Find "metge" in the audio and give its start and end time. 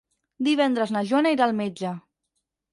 1.63-1.95